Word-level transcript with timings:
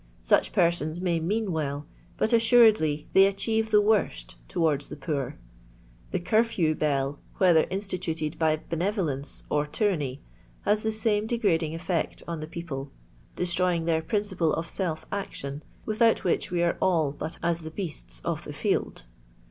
Such 0.23 0.51
persons 0.51 0.99
may 0.99 1.19
mean 1.19 1.51
well, 1.51 1.85
but 2.17 2.33
assuredly 2.33 3.07
they 3.13 3.27
achieve 3.27 3.69
the 3.69 3.81
worst 3.81 4.35
towards 4.49 4.87
the 4.87 4.95
poor. 4.95 5.37
The 6.09 6.19
curfew 6.19 6.73
bell, 6.73 7.19
whether 7.37 7.67
instituted 7.69 8.39
by 8.39 8.55
benevolence 8.67 9.43
or 9.47 9.67
ty 9.67 9.85
ranny, 9.85 10.23
has 10.61 10.81
the 10.81 10.91
same 10.91 11.27
degrading 11.27 11.75
effect 11.75 12.23
on 12.27 12.39
the 12.39 12.47
people— 12.47 12.89
destroying 13.35 13.85
their 13.85 14.01
principle 14.01 14.53
of 14.55 14.67
self 14.67 15.05
action, 15.11 15.61
without 15.85 16.23
which 16.23 16.49
we 16.49 16.63
are 16.63 16.79
all 16.81 17.11
but 17.11 17.37
as 17.43 17.59
die 17.59 17.69
beasts 17.69 18.21
of 18.25 18.43
the 18.43 18.53
field. 18.53 19.05